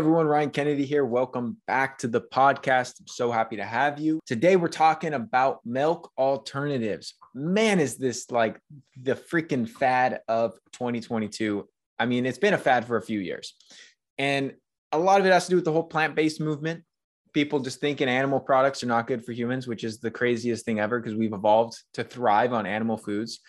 [0.00, 1.04] everyone, Ryan Kennedy here.
[1.04, 3.00] Welcome back to the podcast.
[3.00, 4.18] I'm so happy to have you.
[4.24, 7.12] Today, we're talking about milk alternatives.
[7.34, 8.58] Man, is this like
[8.98, 11.68] the freaking fad of 2022?
[11.98, 13.52] I mean, it's been a fad for a few years.
[14.16, 14.54] And
[14.90, 16.82] a lot of it has to do with the whole plant based movement.
[17.34, 20.80] People just thinking animal products are not good for humans, which is the craziest thing
[20.80, 23.40] ever because we've evolved to thrive on animal foods.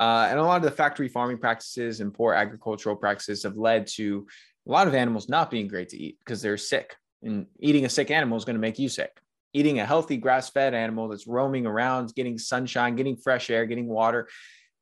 [0.00, 3.86] Uh, and a lot of the factory farming practices and poor agricultural practices have led
[3.86, 4.26] to
[4.68, 6.94] a lot of animals not being great to eat because they're sick.
[7.22, 9.10] And eating a sick animal is going to make you sick.
[9.54, 13.88] Eating a healthy grass fed animal that's roaming around, getting sunshine, getting fresh air, getting
[13.88, 14.28] water,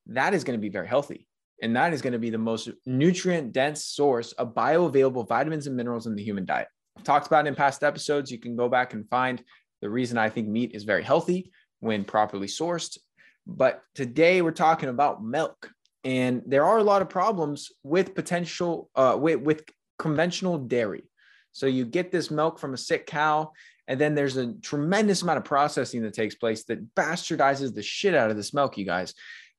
[0.07, 1.27] that is going to be very healthy.
[1.63, 5.77] And that is going to be the most nutrient dense source of bioavailable vitamins and
[5.77, 6.69] minerals in the human diet.
[6.99, 8.31] I've talked about in past episodes.
[8.31, 9.43] You can go back and find
[9.81, 12.99] the reason I think meat is very healthy when properly sourced.
[13.47, 15.71] But today we're talking about milk.
[16.05, 19.63] And there are a lot of problems with potential, uh, with, with
[19.99, 21.05] conventional dairy.
[21.53, 23.53] So you get this milk from a sick cow,
[23.89, 28.15] and then there's a tremendous amount of processing that takes place that bastardizes the shit
[28.15, 29.15] out of this milk, you guys.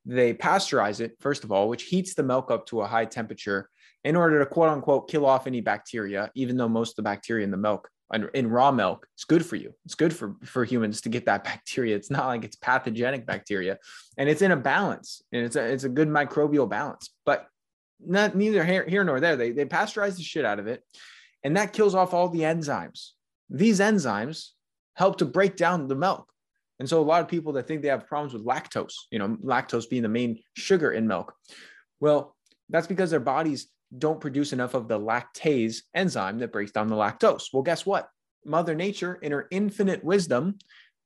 [0.05, 3.69] They pasteurize it, first of all, which heats the milk up to a high temperature
[4.03, 7.43] in order to quote unquote kill off any bacteria, even though most of the bacteria
[7.43, 7.89] in the milk
[8.33, 11.43] in raw milk it's good for you it's good for for humans to get that
[11.43, 13.77] bacteria it's not like it's pathogenic bacteria
[14.17, 17.47] and it's in a balance and it's a it's a good microbial balance but
[17.99, 19.35] not neither here, nor there.
[19.35, 20.83] They they pasteurize the shit out of it,
[21.43, 23.11] and that kills off all the enzymes.
[23.49, 24.49] These enzymes
[24.95, 26.27] help to break down the milk.
[26.79, 29.37] And so a lot of people that think they have problems with lactose, you know,
[29.43, 31.33] lactose being the main sugar in milk.
[31.99, 32.35] Well,
[32.69, 36.95] that's because their bodies don't produce enough of the lactase enzyme that breaks down the
[36.95, 37.45] lactose.
[37.53, 38.09] Well, guess what?
[38.45, 40.57] Mother Nature, in her infinite wisdom,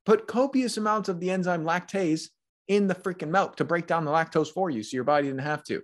[0.05, 2.29] put copious amounts of the enzyme lactase
[2.67, 5.41] in the freaking milk to break down the lactose for you so your body didn't
[5.41, 5.81] have to.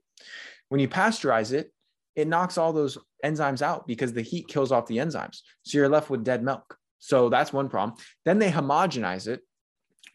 [0.70, 1.72] When you pasteurize it,
[2.16, 5.40] it knocks all those enzymes out because the heat kills off the enzymes.
[5.64, 6.78] So you're left with dead milk.
[7.00, 7.98] So that's one problem.
[8.26, 9.42] Then they homogenize it,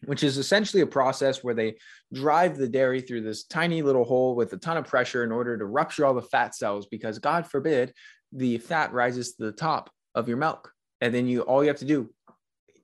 [0.05, 1.77] which is essentially a process where they
[2.13, 5.57] drive the dairy through this tiny little hole with a ton of pressure in order
[5.57, 7.93] to rupture all the fat cells because God forbid
[8.33, 10.71] the fat rises to the top of your milk.
[10.99, 12.09] And then you all you have to do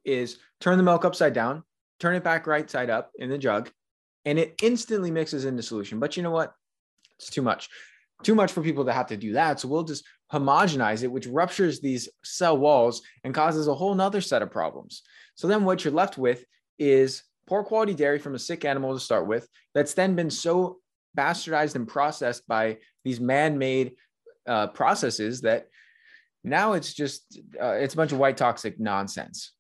[0.06, 1.64] is turn the milk upside down,
[2.00, 3.70] turn it back right side up in the jug,
[4.26, 6.00] and it instantly mixes into solution.
[6.00, 6.54] But you know what?
[7.20, 7.70] It's too much,
[8.24, 9.60] too much for people to have to do that.
[9.60, 14.22] So we'll just homogenize it, which ruptures these cell walls and causes a whole nother
[14.22, 15.04] set of problems.
[15.36, 16.44] So then what you're left with
[16.78, 20.78] is poor quality dairy from a sick animal to start with that's then been so
[21.18, 23.94] bastardized and processed by these man-made
[24.48, 25.68] uh, processes that
[26.44, 29.54] now it's just uh, it's a bunch of white toxic nonsense.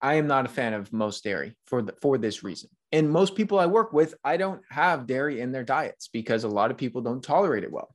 [0.00, 2.68] I am not a fan of most dairy for the, for this reason.
[2.92, 6.48] And most people I work with, I don't have dairy in their diets because a
[6.48, 7.94] lot of people don't tolerate it well.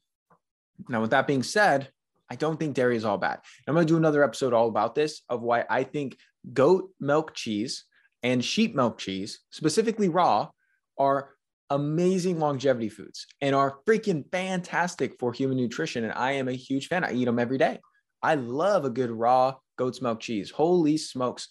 [0.89, 1.89] Now, with that being said,
[2.29, 3.39] I don't think dairy is all bad.
[3.67, 6.17] I'm going to do another episode all about this of why I think
[6.53, 7.85] goat milk cheese
[8.23, 10.49] and sheep milk cheese, specifically raw,
[10.97, 11.29] are
[11.69, 16.03] amazing longevity foods and are freaking fantastic for human nutrition.
[16.03, 17.03] And I am a huge fan.
[17.03, 17.79] I eat them every day.
[18.23, 20.49] I love a good raw goat's milk cheese.
[20.49, 21.49] Holy smokes.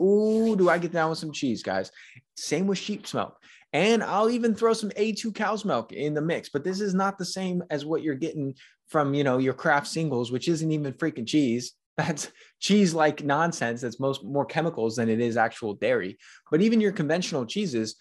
[0.00, 1.90] Ooh, do I get down with some cheese, guys?
[2.36, 3.36] Same with sheep's milk.
[3.72, 7.18] And I'll even throw some A2 cow's milk in the mix, but this is not
[7.18, 8.54] the same as what you're getting
[8.88, 11.72] from, you know, your Kraft singles, which isn't even freaking cheese.
[11.96, 13.80] That's cheese like nonsense.
[13.80, 16.18] That's most more chemicals than it is actual dairy.
[16.50, 17.96] But even your conventional cheeses,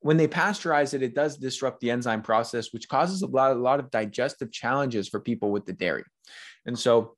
[0.00, 3.60] when they pasteurize it, it does disrupt the enzyme process, which causes a lot, a
[3.60, 6.04] lot of digestive challenges for people with the dairy.
[6.66, 7.16] And so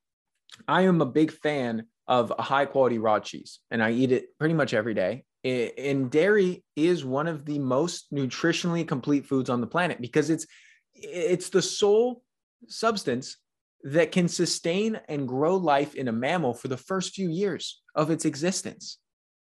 [0.67, 4.37] I am a big fan of a high quality raw cheese, and I eat it
[4.39, 5.25] pretty much every day.
[5.45, 10.47] And dairy is one of the most nutritionally complete foods on the planet because it's
[10.95, 12.23] it's the sole
[12.69, 13.39] substance
[13.85, 18.11] that can sustain and grow life in a mammal for the first few years of
[18.11, 18.99] its existence.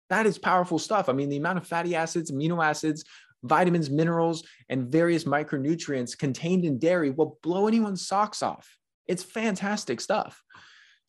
[0.09, 1.07] That is powerful stuff.
[1.07, 3.03] I mean, the amount of fatty acids, amino acids,
[3.43, 8.77] vitamins, minerals, and various micronutrients contained in dairy will blow anyone's socks off.
[9.07, 10.41] It's fantastic stuff.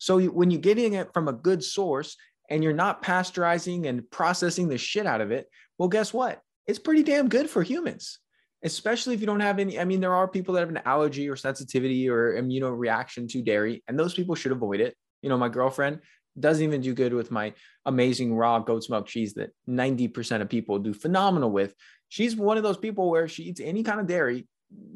[0.03, 2.17] So when you're getting it from a good source
[2.49, 5.47] and you're not pasteurizing and processing the shit out of it,
[5.77, 6.41] well, guess what?
[6.67, 8.19] It's pretty damn good for humans,
[8.65, 9.79] especially if you don't have any.
[9.79, 13.81] I mean, there are people that have an allergy or sensitivity or immunoreaction to dairy,
[13.87, 14.93] and those people should avoid it.
[15.21, 16.01] You know, my girlfriend
[16.37, 17.53] doesn't even do good with my
[17.85, 21.73] amazing raw goat's milk cheese that 90% of people do phenomenal with.
[22.09, 24.49] She's one of those people where she eats any kind of dairy,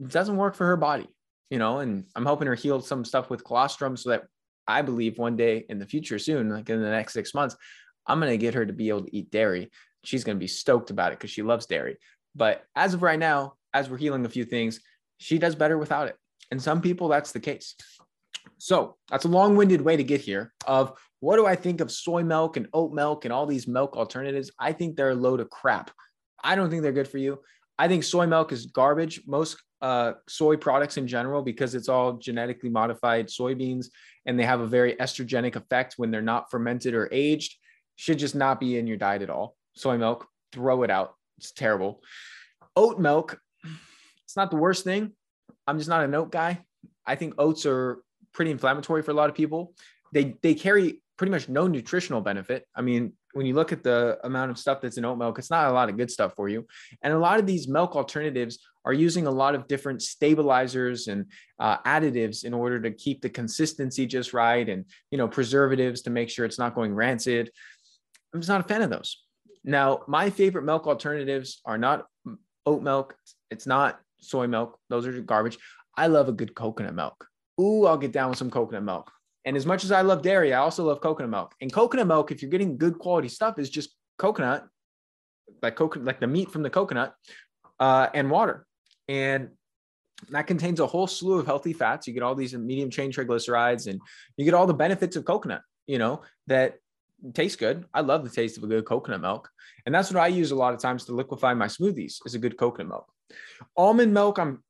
[0.06, 1.08] doesn't work for her body,
[1.50, 4.24] you know, and I'm helping her heal some stuff with colostrum so that
[4.68, 7.56] I believe one day in the future soon, like in the next six months,
[8.06, 9.72] I'm going to get her to be able to eat dairy.
[10.04, 11.98] She's going to be stoked about it because she loves dairy.
[12.36, 14.80] But as of right now, as we're healing a few things,
[15.18, 16.16] she does better without it.
[16.52, 17.76] And some people, that's the case.
[18.58, 21.92] So that's a long winded way to get here of what do I think of
[21.92, 24.52] soy milk and oat milk and all these milk alternatives?
[24.60, 25.92] I think they're a load of crap.
[26.44, 27.40] I don't think they're good for you.
[27.78, 29.22] I think soy milk is garbage.
[29.28, 33.88] Most uh, soy products in general, because it's all genetically modified soybeans
[34.26, 37.56] and they have a very estrogenic effect when they're not fermented or aged,
[37.96, 39.56] should just not be in your diet at all.
[39.76, 41.16] Soy milk, throw it out.
[41.38, 42.02] It's terrible.
[42.76, 43.40] Oat milk,
[44.24, 45.14] it's not the worst thing.
[45.66, 46.64] I'm just not an oat guy.
[47.06, 48.00] I think oats are
[48.34, 49.74] pretty inflammatory for a lot of people.
[50.14, 52.66] They they carry pretty much no nutritional benefit.
[52.76, 55.52] I mean, when you look at the amount of stuff that's in oat milk, it's
[55.52, 56.66] not a lot of good stuff for you.
[57.04, 61.26] And a lot of these milk alternatives are using a lot of different stabilizers and
[61.60, 66.10] uh, additives in order to keep the consistency just right, and you know preservatives to
[66.10, 67.52] make sure it's not going rancid.
[68.34, 69.24] I'm just not a fan of those.
[69.64, 72.06] Now, my favorite milk alternatives are not
[72.66, 73.16] oat milk.
[73.52, 74.80] It's not soy milk.
[74.90, 75.58] Those are garbage.
[75.96, 77.28] I love a good coconut milk.
[77.60, 79.12] Ooh, I'll get down with some coconut milk.
[79.48, 81.56] And as much as I love dairy, I also love coconut milk.
[81.62, 84.68] And coconut milk, if you're getting good quality stuff, is just coconut,
[85.62, 87.16] like coconut, like the meat from the coconut,
[87.80, 88.68] uh, and water.
[89.08, 89.52] And
[90.32, 92.08] that contains a whole slew of healthy fats.
[92.08, 94.02] You get all these medium chain triglycerides, and
[94.36, 95.62] you get all the benefits of coconut.
[95.86, 96.80] You know that
[97.34, 97.86] tastes good.
[97.94, 99.50] I love the taste of a good coconut milk,
[99.86, 102.18] and that's what I use a lot of times to liquefy my smoothies.
[102.26, 103.10] Is a good coconut milk.
[103.78, 104.62] Almond milk, I'm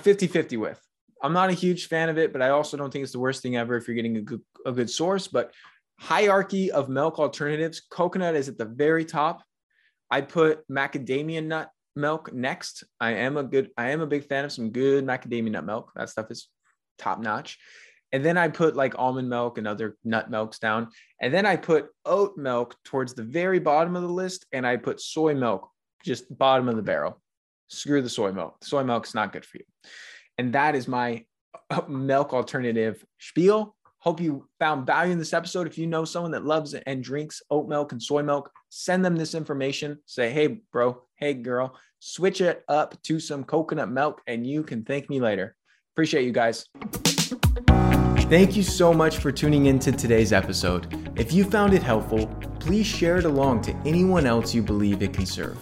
[0.00, 0.91] 50 50 with.
[1.22, 3.42] I'm not a huge fan of it, but I also don't think it's the worst
[3.42, 5.28] thing ever if you're getting a good, a good source.
[5.28, 5.52] But
[5.98, 9.42] hierarchy of milk alternatives, coconut is at the very top.
[10.10, 12.84] I put macadamia nut milk next.
[13.00, 15.92] I am a good, I am a big fan of some good macadamia nut milk.
[15.94, 16.48] That stuff is
[16.98, 17.58] top notch.
[18.10, 20.88] And then I put like almond milk and other nut milks down.
[21.20, 24.44] And then I put oat milk towards the very bottom of the list.
[24.52, 25.70] And I put soy milk
[26.04, 27.20] just bottom of the barrel.
[27.68, 28.56] Screw the soy milk.
[28.64, 29.64] Soy milk's not good for you.
[30.42, 31.24] And that is my
[31.70, 33.76] uh, milk alternative spiel.
[33.98, 35.68] Hope you found value in this episode.
[35.68, 39.14] If you know someone that loves and drinks oat milk and soy milk, send them
[39.14, 39.98] this information.
[40.06, 44.82] Say, hey, bro, hey, girl, switch it up to some coconut milk and you can
[44.82, 45.54] thank me later.
[45.94, 46.66] Appreciate you guys.
[48.28, 51.12] Thank you so much for tuning into today's episode.
[51.14, 52.26] If you found it helpful,
[52.58, 55.56] please share it along to anyone else you believe it can serve.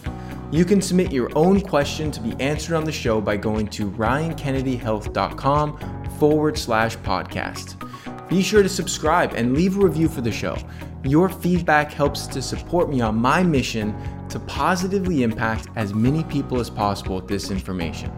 [0.53, 3.89] You can submit your own question to be answered on the show by going to
[3.93, 8.29] ryankennedyhealth.com forward slash podcast.
[8.29, 10.57] Be sure to subscribe and leave a review for the show.
[11.05, 13.95] Your feedback helps to support me on my mission
[14.29, 18.11] to positively impact as many people as possible with this information.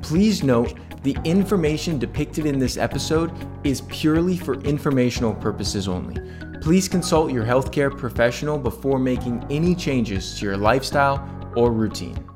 [0.00, 3.32] Please note the information depicted in this episode
[3.64, 6.22] is purely for informational purposes only.
[6.62, 11.18] Please consult your healthcare professional before making any changes to your lifestyle
[11.56, 12.29] or routine.